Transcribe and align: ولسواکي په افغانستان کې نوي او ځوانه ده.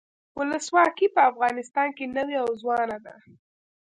ولسواکي 0.37 1.07
په 1.15 1.21
افغانستان 1.31 1.89
کې 1.97 2.05
نوي 2.17 2.35
او 2.43 2.49
ځوانه 2.61 2.97
ده. 3.05 3.15